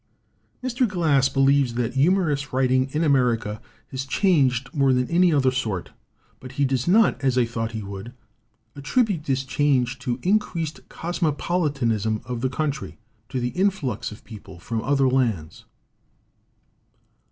Mr. 0.63 0.87
Glass 0.87 1.29
believes 1.29 1.75
that 1.75 1.93
humorous 1.93 2.51
writing 2.51 2.89
in 2.91 3.03
America 3.03 3.61
has 3.91 4.03
changed 4.03 4.73
more 4.73 4.93
than 4.93 5.07
any 5.11 5.31
other 5.31 5.51
sort. 5.51 5.91
But 6.39 6.53
he 6.53 6.65
does 6.65 6.87
not, 6.87 7.23
as 7.23 7.37
I 7.37 7.45
thought 7.45 7.73
he 7.73 7.83
would, 7.83 8.11
attribute 8.75 9.25
this 9.25 9.43
change 9.43 9.99
to 9.99 10.17
the 10.17 10.27
increased 10.27 10.79
cosmopolitanism 10.89 12.21
of 12.25 12.41
the 12.41 12.49
country, 12.49 12.97
to 13.29 13.39
the 13.39 13.49
influx 13.49 14.11
of 14.11 14.23
people 14.23 14.57
from 14.57 14.81
other 14.81 15.07
lands. 15.07 15.65